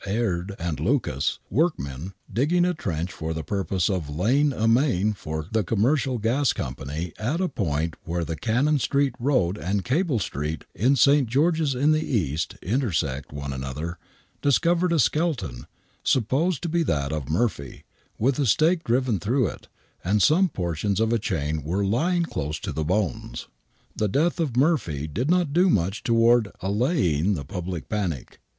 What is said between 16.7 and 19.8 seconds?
that of Murphy, with a stake driven through it,